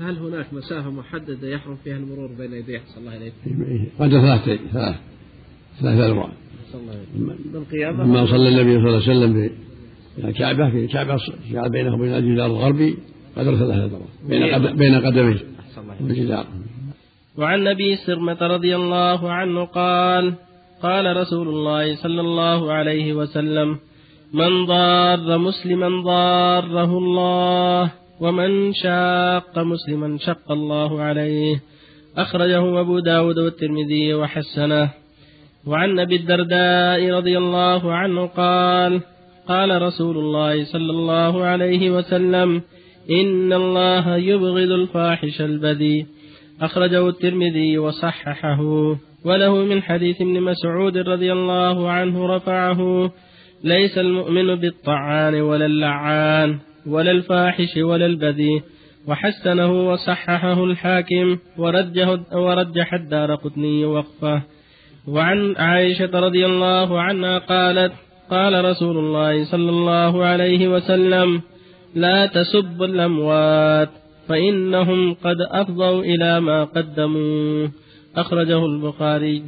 هل 0.00 0.18
هناك 0.18 0.54
مسافة 0.54 0.90
محددة 0.90 1.48
يحرم 1.48 1.76
فيها 1.84 1.96
المرور 1.96 2.30
بين 2.38 2.52
يديه؟ 2.52 2.82
صلى 2.88 2.98
الله 2.98 3.10
عليه 3.10 3.32
قد 3.98 4.10
ثلاث 4.10 4.60
ثلاث. 4.72 4.96
ثلاث 5.80 5.98
أذرع 6.00 6.28
لما 8.04 8.26
صلى 8.26 8.48
النبي 8.48 8.74
صلى 8.80 8.88
الله 8.88 9.02
عليه 9.08 9.10
وسلم 9.10 9.50
في 10.16 10.28
الكعبة 10.28 10.70
في 10.70 10.84
الكعبة 10.84 11.16
جعل 11.52 11.70
بينه 11.70 11.94
وبين 11.94 12.14
الجدار 12.14 12.46
الغربي 12.46 12.98
قدر 13.36 13.56
ثلاث 13.56 13.78
أذرع 13.78 14.00
بين 14.28 14.76
بين 14.76 14.94
قدميه 15.06 15.38
الجدار 16.00 16.46
وعن 17.38 17.66
أبي 17.66 17.96
سرمة 17.96 18.38
رضي 18.40 18.76
الله 18.76 19.32
عنه 19.32 19.64
قال 19.64 20.34
قال 20.82 21.16
رسول 21.16 21.48
الله 21.48 21.96
صلى 21.96 22.20
الله 22.20 22.72
عليه 22.72 23.14
وسلم 23.14 23.78
من 24.32 24.66
ضار 24.66 25.38
مسلما 25.38 26.02
ضاره 26.04 26.98
الله 26.98 27.92
ومن 28.20 28.72
شاق 28.72 29.58
مسلما 29.58 30.18
شق 30.18 30.52
الله 30.52 31.02
عليه. 31.02 31.62
أخرجه 32.16 32.80
أبو 32.80 32.98
داود 32.98 33.38
والترمذي 33.38 34.14
وحسنه. 34.14 34.90
وعن 35.66 35.98
أبي 35.98 36.16
الدرداء 36.16 37.10
رضي 37.10 37.38
الله 37.38 37.92
عنه 37.92 38.26
قال 38.26 39.00
قال 39.48 39.82
رسول 39.82 40.18
الله 40.18 40.64
صلى 40.64 40.90
الله 40.90 41.44
عليه 41.44 41.90
وسلم 41.90 42.62
إن 43.10 43.52
الله 43.52 44.16
يبغض 44.16 44.56
الفاحش 44.56 45.40
البذيء. 45.40 46.06
أخرجه 46.62 47.08
الترمذي 47.08 47.78
وصححه. 47.78 48.60
وله 49.24 49.54
من 49.64 49.82
حديث 49.82 50.20
ابن 50.20 50.40
مسعود 50.40 50.98
رضي 50.98 51.32
الله 51.32 51.90
عنه 51.90 52.36
رفعه 52.36 53.10
ليس 53.64 53.98
المؤمن 53.98 54.54
بالطعان 54.54 55.34
ولا 55.34 55.66
اللعان 55.66 56.58
ولا 56.86 57.10
الفاحش 57.10 57.76
ولا 57.76 58.06
البذيء. 58.06 58.62
وحسنه 59.08 59.90
وصححه 59.90 60.64
الحاكم 60.64 61.38
ورجح 62.32 62.94
الدار 62.94 63.34
قطني 63.34 63.84
وقفه. 63.84 64.42
وعن 65.08 65.56
عائشة 65.56 66.20
رضي 66.20 66.46
الله 66.46 67.00
عنها 67.00 67.38
قالت 67.38 67.92
قال 68.30 68.64
رسول 68.64 68.98
الله 68.98 69.44
صلى 69.44 69.70
الله 69.70 70.24
عليه 70.24 70.68
وسلم 70.68 71.40
لا 71.94 72.26
تسبوا 72.26 72.86
الأموات 72.86 73.88
فإنهم 74.28 75.14
قد 75.14 75.36
أفضوا 75.40 76.02
إلى 76.02 76.40
ما 76.40 76.64
قدموا. 76.64 77.68
أخرجه 78.16 78.66
البخاري. 78.66 79.42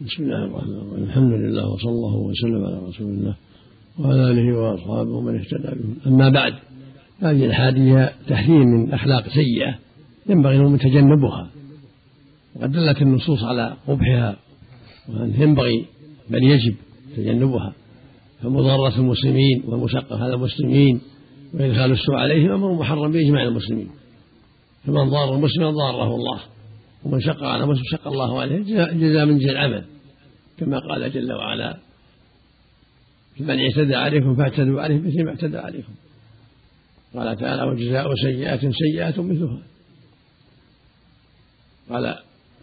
بسم 0.00 0.22
الله 0.22 0.44
الرحمن 0.44 0.74
الرحيم. 0.74 1.04
الحمد 1.04 1.32
لله 1.32 1.72
وصلى 1.72 1.90
الله 1.90 2.16
وسلم 2.16 2.64
على 2.64 2.78
رسول 2.88 3.06
الله 3.06 3.34
وعلى 3.98 4.30
آله 4.30 4.58
وأصحابه 4.58 5.10
ومن 5.10 5.38
اهتدى 5.38 5.62
بهم. 5.62 5.96
أما 6.06 6.28
بعد 6.28 6.54
هذه 7.20 7.46
الحادية 7.46 8.12
تحذير 8.28 8.64
من 8.64 8.92
أخلاق 8.92 9.28
سيئة 9.28 9.78
ينبغي 10.28 10.58
لهم 10.58 10.76
تجنبها. 10.76 11.50
وقد 12.62 12.72
دلت 12.72 13.02
النصوص 13.02 13.42
على 13.42 13.76
قبحها 13.88 14.36
وأن 15.08 15.34
ينبغي 15.38 15.86
بل 16.30 16.42
يجب 16.42 16.74
تجنبها 17.16 17.72
فمضارة 18.42 18.98
المسلمين 18.98 19.62
والمشقة 19.64 20.24
على 20.24 20.34
المسلمين 20.34 21.00
وإدخال 21.54 21.92
السوء 21.92 22.16
عليهم 22.16 22.50
أمر 22.50 22.74
محرم 22.74 23.12
بإجماع 23.12 23.42
المسلمين. 23.42 23.88
فمن 24.86 25.10
ضار 25.10 25.34
المسلم 25.34 25.70
ضاره 25.70 26.14
الله 26.14 26.40
ومن 27.04 27.20
شق 27.20 27.44
على 27.44 27.66
مسلم 27.66 27.82
شق 27.84 28.08
الله 28.08 28.40
عليه 28.40 28.58
جزاء 28.92 29.26
من 29.26 29.38
جزء 29.38 29.50
العمل 29.50 29.84
كما 30.58 30.78
قال 30.78 31.12
جل 31.12 31.32
وعلا 31.32 31.78
من 33.40 33.60
اعتدى 33.60 33.94
عليكم 33.94 34.36
فاعتدوا 34.36 34.82
عليه 34.82 34.98
مثل 34.98 35.24
ما 35.24 35.30
اعتدى 35.30 35.58
عليكم. 35.58 35.92
قال 37.14 37.36
تعالى 37.36 37.62
وجزاء 37.62 38.14
سيئة 38.14 38.70
سيئة 38.70 39.22
مثلها. 39.22 39.62
قال 41.90 42.16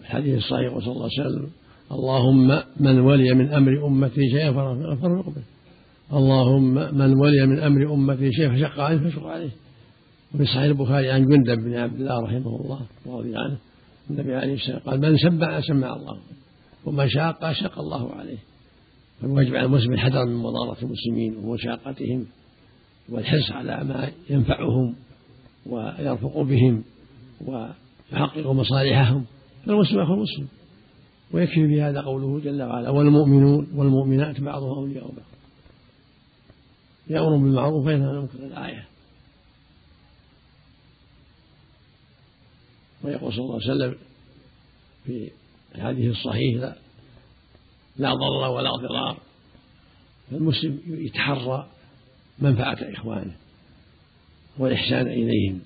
الحديث 0.10 0.38
الصحيح 0.38 0.78
صلى 0.80 0.94
الله 0.94 1.10
عليه 1.18 1.30
وسلم. 1.30 1.50
اللهم 1.92 2.62
من 2.80 3.00
ولي 3.00 3.34
من 3.34 3.54
أمر 3.54 3.88
أمتي 3.88 4.22
شيئا 4.32 4.52
فارفق 4.52 5.30
به 5.30 5.44
اللهم 6.18 6.74
من 6.74 7.14
ولي 7.22 7.46
من 7.46 7.60
أمر 7.60 7.94
أمتي 7.94 8.32
شيئا 8.32 8.50
فشق 8.50 8.80
عليه 8.80 8.98
فشق 8.98 9.26
عليه. 9.26 9.50
وفي 10.34 10.46
صحيح 10.46 10.64
البخاري 10.64 11.12
عن 11.12 11.26
جندب 11.26 11.58
بن 11.64 11.76
عبد 11.76 12.00
الله 12.00 12.22
رحمه 12.24 12.62
الله 12.62 12.82
ورضي 13.06 13.38
عنه 13.38 13.58
النبي 14.10 14.36
عليه 14.36 14.54
السلام 14.54 14.80
قال 14.80 15.02
من 15.02 15.18
سمع 15.18 15.62
سمع 15.62 15.96
الله 15.96 16.18
ومن 16.86 17.10
شاق 17.10 17.52
شق 17.52 17.80
الله 17.80 18.12
عليه. 18.16 18.38
فالواجب 19.22 19.56
على 19.56 19.66
المسلم 19.66 19.94
الحذر 19.94 20.26
من 20.26 20.36
مضارة 20.36 20.78
المسلمين 20.84 21.38
ومشاقتهم 21.38 22.26
والحرص 23.10 23.52
على 23.52 23.84
ما 23.84 24.10
ينفعهم 24.30 24.96
ويرفق 25.66 26.42
بهم 26.42 26.84
ويحقق 27.42 28.48
مصالحهم. 28.52 29.26
فالمسلم 29.66 30.00
أخو 30.00 30.14
المسلم. 30.14 30.48
ويكفي 31.32 31.68
في 31.68 31.82
هذا 31.82 32.02
قوله 32.02 32.40
جل 32.40 32.64
وعلا 32.64 32.90
والمؤمنون 32.90 33.68
والمؤمنات 33.76 34.42
بعضهم 34.42 34.78
أولياء 34.78 35.04
بعض. 35.04 35.26
يأمر 37.08 37.38
بالمعروف 37.38 37.86
وينهى 37.86 38.08
عن 38.08 38.16
المنكر 38.16 38.40
الآية. 38.40 38.88
ويقول 43.04 43.34
صلى 43.34 43.44
الله 43.44 43.62
عليه 43.62 43.66
وسلم 43.74 43.96
في 45.06 45.32
الحديث 45.76 46.12
الصحيح 46.12 46.62
لا, 46.62 46.76
لا 47.98 48.14
ضرر 48.14 48.50
ولا 48.50 48.70
ضرار. 48.72 49.18
فالمسلم 50.32 50.80
يتحرى 50.88 51.68
منفعة 52.40 52.78
إخوانه 52.82 53.36
والإحسان 54.58 55.08
إليهم 55.08 55.62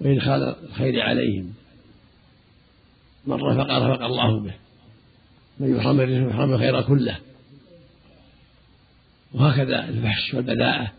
وإدخال 0.00 0.42
الخير 0.42 1.00
عليهم. 1.00 1.53
من 3.26 3.34
رفق 3.34 3.70
رفق 3.70 4.04
الله 4.04 4.40
به. 4.40 4.54
من 5.60 5.76
يحرم 5.76 6.28
يحرم 6.28 6.52
الخير 6.52 6.82
كله. 6.82 7.18
وهكذا 9.34 9.88
الفحش 9.88 10.34
والبذاءة 10.34 10.92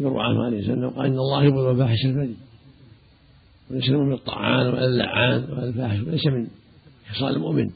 يروى 0.00 0.22
عنه 0.22 0.44
عليه 0.44 0.58
السلام 0.58 0.90
قال 0.90 1.06
إن 1.06 1.18
الله 1.18 1.44
يبغض 1.44 1.66
الفاحش 1.66 2.04
البذيء 2.04 2.36
وليس 3.70 3.90
من 3.90 4.12
الطعان 4.12 4.66
ولا 4.66 4.84
اللعان 4.84 5.44
ولا 5.50 5.64
الفاحش 5.64 6.00
وليس 6.00 6.26
من 6.26 6.48
خصال 7.10 7.36
المؤمن. 7.36 7.70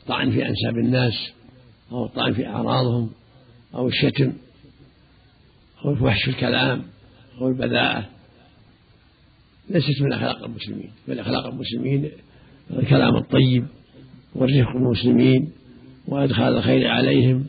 الطعن 0.00 0.30
في 0.30 0.46
أنساب 0.46 0.78
الناس 0.78 1.32
أو 1.92 2.04
الطعن 2.04 2.32
في 2.32 2.46
أعراضهم 2.46 3.10
أو 3.74 3.88
الشتم 3.88 4.32
أو 5.84 5.90
الفحش 5.90 6.24
في 6.24 6.30
الكلام 6.30 6.84
أو 7.40 7.48
البذاءة 7.48 8.17
ليست 9.70 10.02
من 10.02 10.12
أخلاق 10.12 10.44
المسلمين. 10.44 10.90
بل 11.08 11.18
أخلاق 11.18 11.46
المسلمين 11.46 12.10
الكلام 12.70 13.16
الطيب 13.16 13.66
والرفق 14.34 14.72
بالمسلمين 14.72 15.52
وإدخال 16.06 16.56
الخير 16.56 16.88
عليهم 16.88 17.46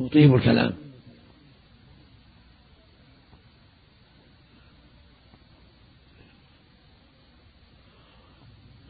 وطيب 0.00 0.34
الكلام. 0.34 0.72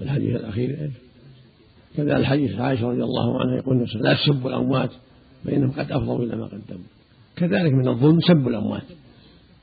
الحديث 0.02 0.36
الأخير 0.36 0.90
كذا 1.96 2.16
الحديث 2.16 2.54
عائشة 2.60 2.88
رضي 2.88 3.04
الله 3.04 3.40
عنها 3.40 3.56
يقول 3.56 3.88
لا 3.94 4.14
تسبوا 4.14 4.50
الأموات 4.50 4.90
فإنهم 5.44 5.70
قد 5.70 5.92
أفضوا 5.92 6.24
إلى 6.24 6.36
ما 6.36 6.46
قدموا. 6.46 6.84
كذلك 7.36 7.72
من 7.72 7.88
الظلم 7.88 8.20
سب 8.20 8.48
الأموات. 8.48 8.82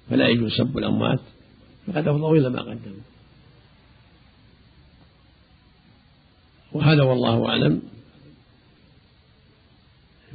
فلا 0.09 0.27
يجوز 0.27 0.51
سب 0.51 0.77
الأموات. 0.77 1.19
فقد 1.87 2.07
أفضوا 2.07 2.37
إلى 2.37 2.49
ما 2.49 2.61
قدموا 2.61 3.01
وهذا 6.73 7.03
والله 7.03 7.49
أعلم 7.49 7.81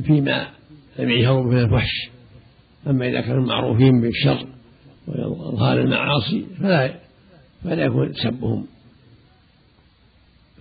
فيما 0.02 0.48
لم 0.98 1.10
يجهروا 1.10 1.44
من 1.44 1.58
الفحش. 1.58 2.08
أما 2.86 3.08
إذا 3.08 3.20
كانوا 3.20 3.46
معروفين 3.46 4.00
بالشر 4.00 4.46
وإظهار 5.06 5.80
المعاصي 5.80 6.46
فلا 6.60 6.94
فلا 7.64 7.84
يكون 7.84 8.12
سبهم. 8.12 8.66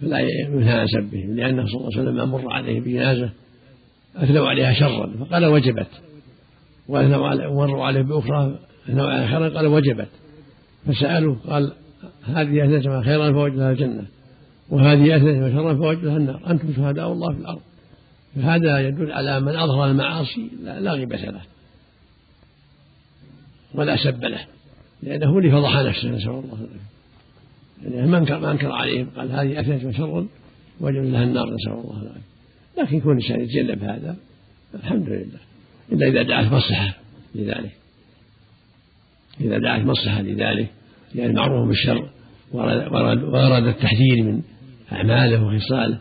فلا 0.01 0.19
ينهى 0.19 0.73
عن 0.79 0.87
سبهم 0.87 1.35
لأنه 1.35 1.65
صلى 1.65 1.75
الله 1.75 1.99
عليه 1.99 2.01
وسلم 2.01 2.31
مر 2.31 2.51
عليه 2.51 2.81
بجنازة 2.81 3.29
أثنوا 4.15 4.49
عليها 4.49 4.73
شرا 4.73 5.13
فقال 5.19 5.45
وجبت. 5.45 5.87
ومروا 6.87 7.85
عليه 7.85 8.01
بأخرى 8.01 8.59
أثنوا 8.89 9.07
عليها 9.11 9.27
خيرا 9.27 9.49
قال 9.49 9.67
وجبت. 9.67 10.09
فسألوا 10.87 11.35
قال 11.47 11.73
هذه 12.23 12.65
أثنتها 12.65 13.01
خيرا 13.01 13.31
فوجد 13.31 13.55
لها 13.55 13.71
الجنة 13.71 14.05
وهذه 14.69 15.17
أثنتها 15.17 15.49
شرا 15.49 15.73
فوجد 15.73 16.05
لها 16.05 16.17
النار. 16.17 16.41
أنتم 16.49 16.73
شهداء 16.73 17.11
الله 17.11 17.33
في 17.33 17.39
الأرض. 17.39 17.61
فهذا 18.35 18.79
يدل 18.79 19.11
على 19.11 19.39
من 19.39 19.55
أظهر 19.55 19.91
المعاصي 19.91 20.49
لا 20.63 20.91
غيبة 20.91 21.17
له 21.17 21.41
ولا 23.73 23.97
سب 23.97 24.23
له 24.23 24.45
لأنه 25.03 25.37
اللي 25.37 25.51
فضح 25.51 25.75
نفسه 25.75 26.09
نسأل 26.09 26.29
الله 26.29 26.43
العافية. 26.43 26.95
يعني 27.95 28.11
ما 28.11 28.17
انكر 28.17 28.39
ما 28.39 28.51
انكر 28.51 28.71
عليهم 28.71 29.07
قال 29.17 29.31
هذه 29.31 29.59
اثنت 29.59 29.95
شر 29.95 30.25
وجد 30.79 31.05
لها 31.05 31.23
النار 31.23 31.53
نسأل 31.53 31.71
الله 31.71 32.01
العافية. 32.01 32.21
لكن 32.77 32.97
يكون 32.97 33.17
الانسان 33.17 33.41
يتجنب 33.41 33.83
هذا 33.83 34.15
الحمد 34.75 35.09
لله. 35.09 35.39
إلا 35.91 36.07
إذا 36.07 36.23
دعت 36.23 36.51
مصلحه 36.53 36.97
لذلك. 37.35 37.84
إذا 39.41 39.57
دعت 39.57 39.81
مصلحة 39.81 40.21
لذلك 40.21 40.71
لأن 41.15 41.29
المعروف 41.29 41.67
بالشر 41.67 42.09
ورد 42.51 43.67
التحذير 43.67 44.23
من 44.23 44.41
أعماله 44.91 45.43
وخصاله. 45.43 45.99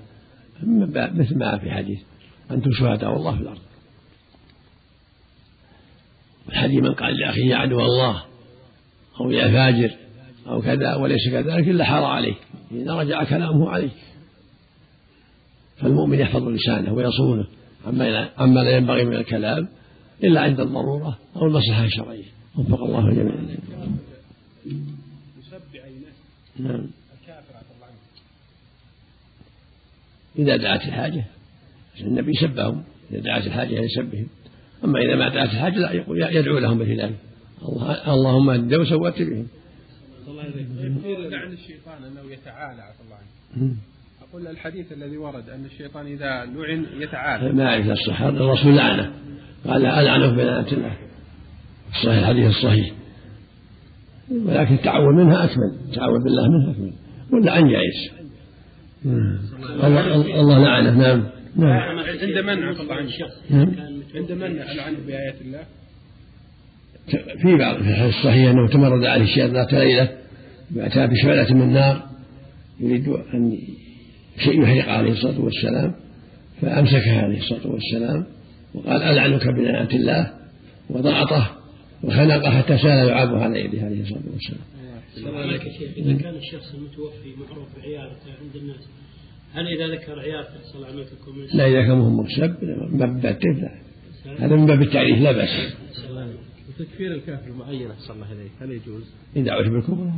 مثل 0.95 1.39
ما 1.39 1.59
في 1.59 1.71
حديث 1.71 2.01
أنتم 2.51 2.71
شهداء 2.73 3.17
الله 3.17 3.37
في 3.37 3.43
الأرض. 3.43 3.59
الحديث 6.49 6.83
من 6.83 6.95
قال 6.95 7.17
لأخيه 7.17 7.51
يا 7.51 7.57
عدو 7.57 7.81
الله 7.81 8.25
أو 9.21 9.31
يا 9.31 9.49
فاجر 9.49 9.91
أو 10.47 10.63
كذا 10.63 10.95
وليس 10.95 11.29
كذلك 11.31 11.69
إلا 11.69 11.85
حار 11.85 12.05
عليه 12.05 12.35
إذا 12.73 12.95
رجع 12.95 13.25
كلامه 13.25 13.71
عليه 13.71 13.91
فالمؤمن 15.77 16.19
يحفظ 16.19 16.49
لسانه 16.49 16.93
ويصونه. 16.93 17.47
عما 18.39 18.61
لا 18.61 18.77
ينبغي 18.77 19.05
من 19.05 19.17
الكلام 19.17 19.69
إلا 20.25 20.41
عند 20.41 20.61
الضرورة 20.61 21.19
أو 21.37 21.47
المصلحة 21.47 21.85
الشرعية. 21.85 22.35
وفق 22.59 22.83
الله 22.83 23.11
جميعا. 23.11 23.57
يسب 24.67 25.63
نعم. 26.59 26.87
الكافر 27.21 27.57
عفى 27.57 27.73
الله 27.75 27.87
عنه. 27.87 27.97
إذا 30.39 30.57
دعت 30.57 30.89
الحاجة 30.89 31.25
النبي 32.01 32.33
سبهم 32.33 32.85
إذا 33.11 33.21
دعت 33.21 33.47
الحاجة 33.47 33.81
لسبهم 33.81 34.27
أما 34.85 34.99
إذا 34.99 35.17
ما 35.17 35.29
دعت 35.29 35.49
الحاجة 35.49 35.79
لا 35.79 35.93
يقول 35.93 36.23
يدعو 36.23 36.59
لهم 36.59 36.79
بخلافه 36.79 37.15
اللهم 38.13 38.51
أهد 38.51 38.75
وسوت 38.75 39.23
بهم. 39.23 39.47
الله 40.29 40.43
عن 41.39 41.53
الشيطان 41.53 42.05
أنه 42.05 42.33
يتعالى 42.33 42.83
عفى 42.83 43.01
الله 43.05 43.17
عنه. 43.17 43.77
قل 44.33 44.47
الحديث 44.47 44.93
الذي 44.93 45.17
ورد 45.17 45.49
أن 45.49 45.65
الشيطان 45.65 46.07
إذا 46.07 46.45
لعن 46.45 46.87
يتعالى. 46.99 47.53
ما 47.53 47.67
أعرف 47.67 47.91
الصحة 47.91 48.29
الرسول 48.29 48.77
لعنه. 48.77 49.13
قال 49.67 49.87
ألعنه 49.87 50.37
بلعنة 50.37 50.73
الله. 50.73 50.97
الصحيح 51.95 52.19
الحديث 52.19 52.47
الصحيح. 52.47 52.93
ولكن 54.31 54.75
التعوذ 54.75 55.15
منها 55.15 55.45
أكمل 55.45 55.73
التعوذ 55.89 56.25
بالله 56.25 56.49
منها 56.49 56.73
أكمل. 56.73 56.93
واللعن 57.33 57.69
جائز 57.69 58.11
الله, 59.07 60.41
الله 60.41 60.59
لعنه 60.59 60.99
نعم. 60.99 61.25
نعم. 61.57 61.99
عند 62.23 62.39
منع 62.39 62.71
الله 62.71 62.95
عن 62.95 63.09
نعم. 63.51 63.73
عند 64.15 64.33
منع 64.33 64.73
العنه 64.73 64.99
بآيات 65.07 65.41
الله. 65.41 65.61
في 67.43 67.57
بعض 67.59 67.77
في 67.77 67.89
الحديث 67.89 68.15
الصحيح 68.17 68.51
أنه 68.51 68.69
تمرد 68.69 69.05
عليه 69.05 69.25
الشيطان 69.25 69.53
ذات 69.53 69.73
ليلة 69.73 70.09
وأتى 70.77 71.07
بشعلة 71.07 71.55
من 71.55 71.73
نار 71.73 72.03
يريد 72.81 73.09
أن 73.09 73.59
شيء 74.39 74.63
يحرق 74.63 74.93
عليه 74.93 75.13
الصلاة 75.13 75.41
والسلام 75.41 75.95
فأمسكها 76.63 77.23
عليه 77.23 77.39
الصلاة 77.39 77.67
والسلام 77.67 78.27
وقال 78.75 79.03
ألعنك 79.03 79.47
بلعنة 79.47 79.91
الله 79.95 80.31
وضغطه 80.91 81.51
وخنقه 82.05 82.51
حتى 82.51 82.79
سال 82.79 83.09
يعاب 83.09 83.35
على 83.35 83.61
يده 83.61 83.83
عليه 83.83 84.03
الصلاة 84.03 84.23
والسلام. 84.33 85.37
عليك 85.37 85.63
شيخ 85.63 85.91
إذا 85.97 86.13
كان 86.13 86.35
الشخص 86.35 86.75
المتوفي 86.75 87.35
معروف 87.37 87.69
بعيادته 87.77 88.31
عند 88.43 88.57
الناس 88.57 88.89
هل 89.53 89.67
إذا 89.67 89.95
ذكر 89.95 90.21
عيادته 90.21 90.55
يحصل 90.55 90.85
عملكم 90.85 91.57
لا 91.57 91.67
إذا 91.67 91.83
كان 91.83 91.99
مهم 91.99 92.21
مكسب 92.21 92.57
من 92.63 92.99
باب 92.99 93.39
هذا 94.39 94.57
من 94.57 94.67
باب 94.67 94.83
التعريف 94.83 95.19
لا 95.19 95.33
بأس. 95.33 95.75
وتكفير 96.69 97.15
الكافر 97.15 97.51
المعين 97.51 97.91
أحسن 97.91 98.15
الله 98.15 98.33
إليك 98.33 98.53
هل 98.61 98.71
يجوز؟ 98.71 99.03
إن 99.37 99.45
دعوت 99.45 99.67
بالكفر. 99.67 100.11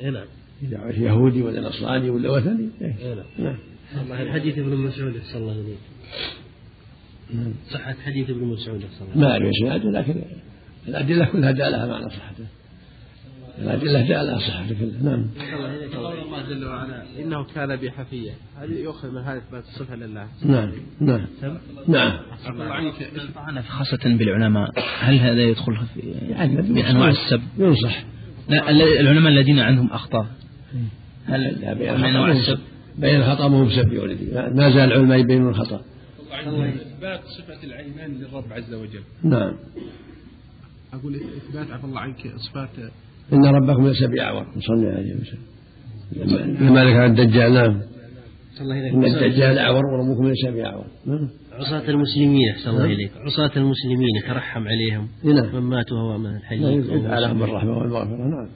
إيه 0.00 0.10
نعم. 0.10 0.26
إذا 0.62 0.76
دعوت 0.76 0.94
يهودي 0.94 1.42
ولا 1.42 1.60
نصراني 1.60 2.10
ولا 2.10 2.30
وثني 2.30 2.68
إيه 2.82 3.14
نعم. 3.38 3.56
نعم. 3.94 4.12
الحديث 4.12 4.58
ابن 4.58 4.76
مسعود 4.76 5.16
أحسن 5.16 5.38
الله 5.38 5.52
إليك. 5.52 5.78
صحة 7.70 7.94
حديث 8.04 8.30
ابن 8.30 8.44
مسعود 8.44 8.82
أحسن 8.84 9.04
الله 9.04 9.26
ما 9.26 9.32
أعرف 9.32 9.48
إسناده 9.48 9.90
لكن 9.90 10.22
الأدلة 10.88 11.24
كلها 11.24 11.50
دالها 11.50 11.86
معنى 11.86 12.10
صحته. 12.10 12.46
الأدلة 13.58 14.00
دالها 14.00 14.38
صحته 14.38 14.74
كلها 14.74 15.02
نعم. 15.02 15.26
قول 15.94 16.18
الله 16.18 16.42
جل 16.48 16.64
وعلا 16.64 17.02
إنه 17.18 17.44
كان 17.44 17.76
بحفية 17.76 18.32
هذه 18.60 18.72
يؤخذ 18.72 19.10
من 19.10 19.22
هذا 19.22 19.38
إثبات 19.38 19.64
الصفة 19.64 19.96
لله 19.96 20.26
نعم 20.44 20.72
نعم. 21.00 21.26
نعم. 21.88 22.18
الله 22.48 22.64
عنك 22.64 23.10
طعن 23.34 23.62
خاصة 23.62 24.16
بالعلماء 24.16 24.70
هل 25.00 25.18
هذا 25.18 25.40
يدخل 25.40 25.76
في 25.94 26.00
يعني 26.28 26.62
من 26.62 26.78
أنواع 26.78 27.08
السب؟ 27.08 27.42
ينصح. 27.58 28.04
لا 28.48 28.70
العلماء 28.70 29.32
الذين 29.32 29.58
عندهم 29.58 29.90
أخطاء. 29.90 30.26
هل 31.26 31.56
من 31.80 32.04
أنواع 32.04 32.30
السب؟ 32.30 32.58
بين 32.98 33.16
الخطأ 33.16 33.48
ما 33.48 33.56
هو 33.56 33.64
بسب 33.64 33.92
يا 33.92 34.02
ولدي. 34.02 34.24
ما 34.32 34.70
زال 34.70 34.92
العلماء 34.92 35.18
يبينون 35.18 35.48
الخطأ. 35.48 35.80
إثبات 36.32 37.20
صفة 37.24 37.64
العينان 37.64 38.14
للرب 38.14 38.52
عز 38.52 38.74
وجل. 38.74 39.02
نعم. 39.22 39.52
أقول 40.94 41.16
إثبات 41.16 41.70
عفى 41.70 41.84
الله 41.84 42.00
عنك 42.00 42.32
صفات 42.36 42.68
إن 43.32 43.44
ربكم 43.44 43.86
ليس 43.86 44.02
بأعور. 44.02 44.46
صلى 44.60 44.88
عليه 44.88 45.14
وسلم. 45.14 46.56
لما 46.60 46.84
ذكر 46.84 47.04
الدجال 47.06 47.52
نعم. 47.52 47.82
إن 48.94 49.04
الدجال 49.04 49.58
أعور 49.58 49.82
وربكم 49.86 50.28
ليس 50.28 50.46
بأعور. 50.46 50.86
نعم. 51.06 51.28
عصاة 51.52 51.90
المسلمين 51.90 52.50
أحسن 52.50 52.70
الله 52.70 52.84
إليك. 52.84 53.12
عصاة 53.16 53.56
المسلمين 53.56 54.16
يترحم 54.24 54.64
عليهم. 54.68 55.08
نعم. 55.24 55.54
من 55.54 55.60
ماتوا 55.60 55.96
وهو 55.96 56.18
من 56.18 56.36
الحي 56.36 56.56
يدعى 56.56 57.20
لهم 57.20 57.38
بالرحمة 57.38 57.78
والمغفرة. 57.78 58.16
نعم. 58.16 58.48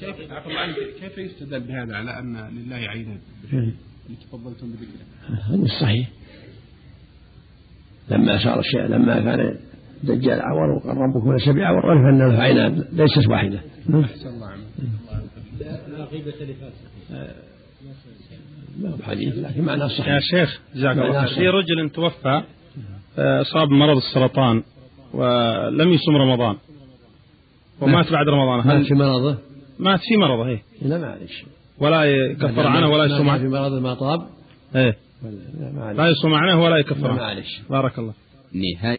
كيف 0.00 0.32
عفى 0.32 0.48
الله 0.48 0.60
عنك 0.60 0.74
كيف 1.00 1.18
يستدل 1.18 1.60
بهذا 1.60 1.96
على 1.96 2.18
أن 2.18 2.36
لله 2.56 2.76
عينان 2.76 3.18
نعم. 3.52 3.72
اللي 4.06 4.18
تفضلتم 4.20 4.66
بذكره. 4.66 5.38
هذا 5.54 5.62
الصحيح 5.62 6.08
لما 8.10 8.44
صار 8.44 8.60
الشيء 8.60 8.80
لما 8.80 9.20
كان 9.20 9.58
الدجال 10.04 10.40
عور 10.40 10.70
وقال 10.70 10.96
ربكم 10.96 11.32
ليس 11.32 11.48
بعور 11.48 11.86
عرف 11.86 12.00
ان 12.14 12.18
له 12.18 12.42
عينان 12.42 12.84
ليست 12.92 13.28
واحدة 13.28 13.60
الله 13.88 14.46
عنك 14.46 14.60
لا 15.98 16.04
غيبة 16.04 16.30
لفاسق 16.30 17.34
ما 18.80 18.90
هو 18.90 18.96
حديث 19.02 19.34
لكن 19.38 19.62
معناه 19.64 19.84
يا 19.84 19.88
صحيح 19.98 20.18
شيخ 20.30 20.60
جزاك 20.74 20.98
الله 20.98 21.12
نعم. 21.12 21.26
في 21.26 21.48
رجل 21.48 21.90
توفى 21.90 22.42
آه، 23.18 23.40
أصاب 23.40 23.68
مرض 23.68 23.96
السرطان 23.96 24.62
ولم 25.14 25.92
يصوم 25.92 26.16
رمضان 26.16 26.56
ومات 27.80 28.12
بعد 28.12 28.28
رمضان 28.28 28.56
مات 28.66 28.76
هل 28.76 28.84
في 28.84 28.94
مرضه 28.94 29.38
مات 29.78 30.00
في 30.00 30.16
مرضه 30.16 30.46
إيه 30.48 30.62
لا 30.82 30.98
معلش 30.98 31.44
ولا 31.78 32.04
يكفر 32.04 32.66
عنه 32.66 32.88
ولا 32.88 33.04
يصوم 33.04 33.26
مات 33.26 33.40
في 33.40 33.46
عنه 33.46 33.60
مرضه 33.60 33.80
ما 33.80 33.94
طاب 33.94 34.20
إيه 34.76 34.96
ولا- 35.24 35.92
لا 35.92 36.08
يصوم 36.08 36.34
عنه 36.34 36.62
ولا 36.64 36.76
يكفر 36.76 37.10
عنه 37.10 37.16
معلش 37.20 37.60
بارك 37.70 37.98
الله 37.98 38.12
نهاية 38.52 38.96